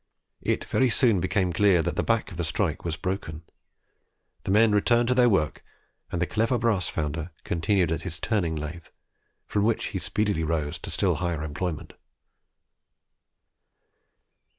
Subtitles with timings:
[0.41, 3.43] It very soon became clear that the back of the strike was broken.
[4.45, 5.63] The men returned to their work,
[6.11, 8.87] and the clever brass founder continued at his turning lathe,
[9.45, 11.93] from which he speedily rose to still higher employment.